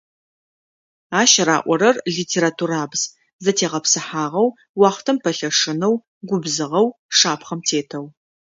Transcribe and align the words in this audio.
Ащ 1.21 1.31
раӏорэр- 1.47 1.95
литературабз: 2.15 3.01
зэтегъэпсыхьагъэу, 3.43 4.49
уахътэм 4.79 5.17
пэлъэшынэу, 5.23 5.95
губзыгъэу, 6.27 6.87
шапхъэм 7.17 7.59
тетэу. 7.67 8.05